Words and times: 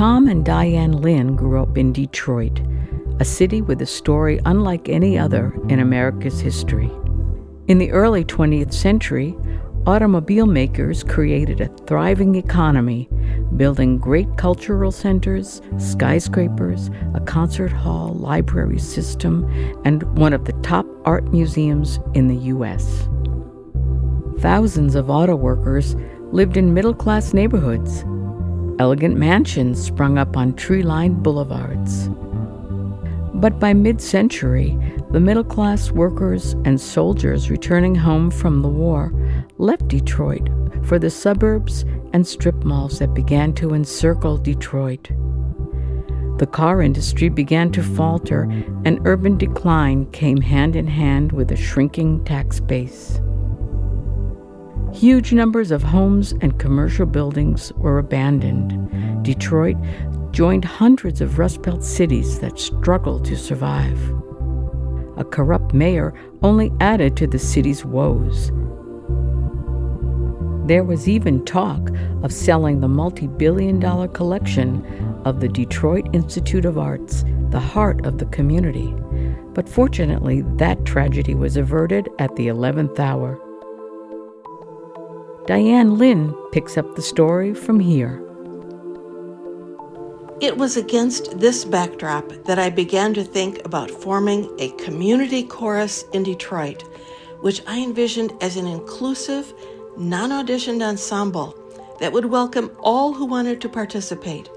Tom 0.00 0.28
and 0.28 0.46
Diane 0.46 1.02
Lynn 1.02 1.36
grew 1.36 1.60
up 1.60 1.76
in 1.76 1.92
Detroit, 1.92 2.62
a 3.18 3.24
city 3.26 3.60
with 3.60 3.82
a 3.82 3.86
story 3.86 4.40
unlike 4.46 4.88
any 4.88 5.18
other 5.18 5.52
in 5.68 5.78
America's 5.78 6.40
history. 6.40 6.90
In 7.68 7.76
the 7.76 7.90
early 7.90 8.24
20th 8.24 8.72
century, 8.72 9.36
automobile 9.86 10.46
makers 10.46 11.04
created 11.04 11.60
a 11.60 11.68
thriving 11.84 12.36
economy, 12.36 13.10
building 13.58 13.98
great 13.98 14.38
cultural 14.38 14.90
centers, 14.90 15.60
skyscrapers, 15.76 16.88
a 17.12 17.20
concert 17.20 17.70
hall, 17.70 18.14
library 18.14 18.78
system, 18.78 19.44
and 19.84 20.02
one 20.16 20.32
of 20.32 20.46
the 20.46 20.58
top 20.62 20.86
art 21.04 21.30
museums 21.30 22.00
in 22.14 22.26
the 22.26 22.46
U.S. 22.46 23.06
Thousands 24.38 24.94
of 24.94 25.10
auto 25.10 25.36
workers 25.36 25.94
lived 26.32 26.56
in 26.56 26.72
middle 26.72 26.94
class 26.94 27.34
neighborhoods. 27.34 28.02
Elegant 28.80 29.14
mansions 29.14 29.78
sprung 29.78 30.16
up 30.16 30.38
on 30.38 30.54
tree 30.54 30.82
lined 30.82 31.22
boulevards. 31.22 32.08
But 33.34 33.60
by 33.60 33.74
mid 33.74 34.00
century, 34.00 34.74
the 35.10 35.20
middle 35.20 35.44
class 35.44 35.90
workers 35.90 36.54
and 36.64 36.80
soldiers 36.80 37.50
returning 37.50 37.94
home 37.94 38.30
from 38.30 38.62
the 38.62 38.70
war 38.70 39.12
left 39.58 39.86
Detroit 39.88 40.48
for 40.82 40.98
the 40.98 41.10
suburbs 41.10 41.84
and 42.14 42.26
strip 42.26 42.64
malls 42.64 43.00
that 43.00 43.12
began 43.12 43.52
to 43.56 43.74
encircle 43.74 44.38
Detroit. 44.38 45.10
The 46.38 46.48
car 46.50 46.80
industry 46.80 47.28
began 47.28 47.70
to 47.72 47.82
falter, 47.82 48.44
and 48.86 49.06
urban 49.06 49.36
decline 49.36 50.10
came 50.12 50.40
hand 50.40 50.74
in 50.74 50.86
hand 50.86 51.32
with 51.32 51.52
a 51.52 51.56
shrinking 51.56 52.24
tax 52.24 52.60
base. 52.60 53.20
Huge 54.92 55.32
numbers 55.32 55.70
of 55.70 55.84
homes 55.84 56.32
and 56.40 56.58
commercial 56.58 57.06
buildings 57.06 57.72
were 57.76 57.98
abandoned. 57.98 59.22
Detroit 59.22 59.76
joined 60.32 60.64
hundreds 60.64 61.20
of 61.20 61.38
Rust 61.38 61.62
Belt 61.62 61.84
cities 61.84 62.40
that 62.40 62.58
struggled 62.58 63.24
to 63.26 63.36
survive. 63.36 63.98
A 65.16 65.24
corrupt 65.24 65.72
mayor 65.72 66.12
only 66.42 66.72
added 66.80 67.16
to 67.16 67.28
the 67.28 67.38
city's 67.38 67.84
woes. 67.84 68.50
There 70.66 70.84
was 70.84 71.08
even 71.08 71.44
talk 71.44 71.90
of 72.22 72.32
selling 72.32 72.80
the 72.80 72.88
multi 72.88 73.28
billion 73.28 73.78
dollar 73.78 74.08
collection 74.08 74.84
of 75.24 75.40
the 75.40 75.48
Detroit 75.48 76.08
Institute 76.12 76.64
of 76.64 76.78
Arts, 76.78 77.24
the 77.50 77.60
heart 77.60 78.04
of 78.04 78.18
the 78.18 78.26
community. 78.26 78.92
But 79.54 79.68
fortunately, 79.68 80.42
that 80.56 80.84
tragedy 80.84 81.34
was 81.34 81.56
averted 81.56 82.08
at 82.18 82.34
the 82.36 82.48
11th 82.48 82.98
hour. 82.98 83.40
Diane 85.50 85.98
Lynn 85.98 86.32
picks 86.52 86.78
up 86.78 86.94
the 86.94 87.02
story 87.02 87.54
from 87.54 87.80
here. 87.80 88.22
It 90.40 90.56
was 90.56 90.76
against 90.76 91.40
this 91.40 91.64
backdrop 91.64 92.28
that 92.44 92.60
I 92.60 92.70
began 92.70 93.14
to 93.14 93.24
think 93.24 93.60
about 93.64 93.90
forming 93.90 94.48
a 94.60 94.70
community 94.76 95.42
chorus 95.42 96.04
in 96.12 96.22
Detroit, 96.22 96.82
which 97.40 97.62
I 97.66 97.80
envisioned 97.80 98.32
as 98.40 98.56
an 98.56 98.68
inclusive, 98.68 99.52
non 99.96 100.30
auditioned 100.30 100.88
ensemble 100.88 101.58
that 101.98 102.12
would 102.12 102.26
welcome 102.26 102.70
all 102.78 103.12
who 103.12 103.26
wanted 103.26 103.60
to 103.62 103.68
participate. 103.68 104.48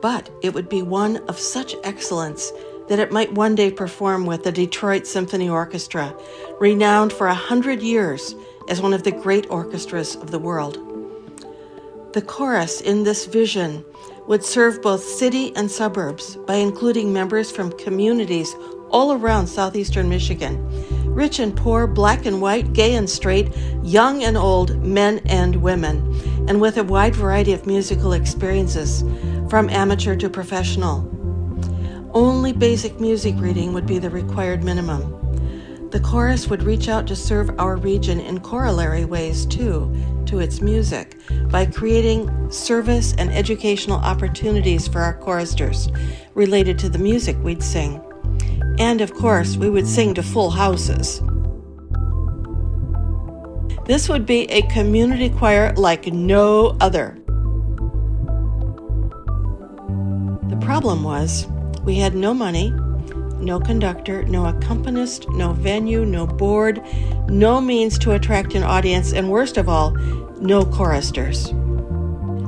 But 0.00 0.30
it 0.40 0.54
would 0.54 0.70
be 0.70 0.80
one 0.80 1.18
of 1.28 1.38
such 1.38 1.76
excellence 1.84 2.54
that 2.88 2.98
it 2.98 3.12
might 3.12 3.34
one 3.34 3.54
day 3.54 3.70
perform 3.70 4.24
with 4.24 4.44
the 4.44 4.52
Detroit 4.52 5.06
Symphony 5.06 5.50
Orchestra, 5.50 6.16
renowned 6.58 7.12
for 7.12 7.26
a 7.26 7.34
hundred 7.34 7.82
years 7.82 8.34
as 8.68 8.80
one 8.80 8.92
of 8.92 9.02
the 9.02 9.12
great 9.12 9.50
orchestras 9.50 10.16
of 10.16 10.30
the 10.30 10.38
world. 10.38 10.78
The 12.12 12.22
chorus 12.22 12.80
in 12.80 13.04
this 13.04 13.26
vision 13.26 13.84
would 14.26 14.44
serve 14.44 14.82
both 14.82 15.02
city 15.02 15.54
and 15.56 15.70
suburbs 15.70 16.36
by 16.46 16.56
including 16.56 17.12
members 17.12 17.50
from 17.50 17.72
communities 17.72 18.54
all 18.90 19.12
around 19.12 19.46
southeastern 19.46 20.08
Michigan 20.08 20.58
rich 21.12 21.38
and 21.38 21.54
poor, 21.54 21.86
black 21.86 22.24
and 22.24 22.40
white, 22.40 22.72
gay 22.72 22.94
and 22.94 23.08
straight, 23.08 23.54
young 23.82 24.22
and 24.24 24.36
old, 24.36 24.82
men 24.82 25.20
and 25.26 25.56
women, 25.56 25.98
and 26.48 26.60
with 26.60 26.78
a 26.78 26.84
wide 26.84 27.14
variety 27.14 27.52
of 27.52 27.66
musical 27.66 28.14
experiences, 28.14 29.02
from 29.50 29.68
amateur 29.68 30.16
to 30.16 30.30
professional. 30.30 31.08
Only 32.14 32.52
basic 32.52 32.98
music 32.98 33.34
reading 33.38 33.72
would 33.74 33.86
be 33.86 33.98
the 33.98 34.10
required 34.10 34.64
minimum. 34.64 35.31
The 35.92 36.00
chorus 36.00 36.48
would 36.48 36.62
reach 36.62 36.88
out 36.88 37.06
to 37.08 37.14
serve 37.14 37.50
our 37.58 37.76
region 37.76 38.18
in 38.18 38.40
corollary 38.40 39.04
ways, 39.04 39.44
too, 39.44 39.94
to 40.24 40.38
its 40.38 40.62
music 40.62 41.18
by 41.50 41.66
creating 41.66 42.50
service 42.50 43.14
and 43.18 43.30
educational 43.30 43.98
opportunities 43.98 44.88
for 44.88 45.02
our 45.02 45.12
choristers 45.12 45.90
related 46.32 46.78
to 46.78 46.88
the 46.88 46.98
music 46.98 47.36
we'd 47.42 47.62
sing. 47.62 48.00
And 48.78 49.02
of 49.02 49.12
course, 49.12 49.58
we 49.58 49.68
would 49.68 49.86
sing 49.86 50.14
to 50.14 50.22
full 50.22 50.50
houses. 50.50 51.20
This 53.84 54.08
would 54.08 54.24
be 54.24 54.50
a 54.50 54.62
community 54.68 55.28
choir 55.28 55.74
like 55.74 56.06
no 56.06 56.74
other. 56.80 57.18
The 60.48 60.58
problem 60.62 61.02
was 61.02 61.46
we 61.82 61.96
had 61.96 62.14
no 62.14 62.32
money 62.32 62.72
no 63.42 63.60
conductor, 63.60 64.22
no 64.24 64.46
accompanist, 64.46 65.28
no 65.30 65.52
venue, 65.52 66.04
no 66.04 66.26
board, 66.26 66.82
no 67.28 67.60
means 67.60 67.98
to 67.98 68.12
attract 68.12 68.54
an 68.54 68.62
audience, 68.62 69.12
and 69.12 69.30
worst 69.30 69.56
of 69.56 69.68
all, 69.68 69.90
no 70.40 70.64
choristers. 70.64 71.52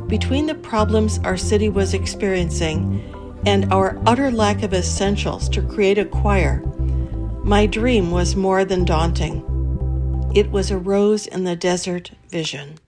Between 0.06 0.46
the 0.46 0.54
problems 0.54 1.18
our 1.24 1.36
city 1.36 1.68
was 1.68 1.94
experiencing 1.94 3.02
and 3.46 3.72
our 3.72 4.00
utter 4.06 4.30
lack 4.30 4.62
of 4.62 4.72
essentials 4.72 5.48
to 5.50 5.60
create 5.60 5.98
a 5.98 6.04
choir, 6.04 6.62
my 7.42 7.66
dream 7.66 8.10
was 8.10 8.36
more 8.36 8.64
than 8.64 8.84
daunting. 8.84 9.42
It 10.34 10.50
was 10.50 10.70
a 10.70 10.78
rose 10.78 11.26
in 11.26 11.44
the 11.44 11.56
desert 11.56 12.12
vision. 12.30 12.78